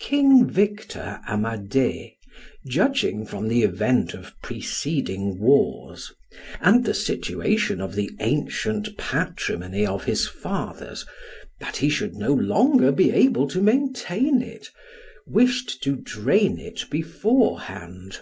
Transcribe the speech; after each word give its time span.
King 0.00 0.48
Victor 0.48 1.20
Amadeus, 1.28 2.12
judging 2.66 3.24
by 3.26 3.42
the 3.42 3.62
event 3.62 4.14
of 4.14 4.32
preceding 4.40 5.38
wars, 5.38 6.14
and 6.62 6.82
the 6.82 6.94
situation 6.94 7.82
of 7.82 7.94
the 7.94 8.10
ancient 8.20 8.96
patrimony 8.96 9.84
of 9.84 10.04
his 10.04 10.26
fathers, 10.26 11.04
that 11.60 11.76
he 11.76 11.90
should 11.90 12.14
not 12.14 12.38
long 12.38 12.94
be 12.94 13.10
able 13.10 13.46
to 13.48 13.60
maintain 13.60 14.40
it, 14.40 14.70
wished 15.26 15.82
to 15.82 15.96
drain 15.96 16.58
it 16.58 16.86
beforehand. 16.90 18.20